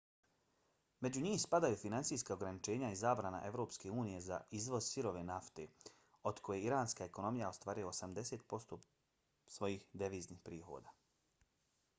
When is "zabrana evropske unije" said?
3.01-4.21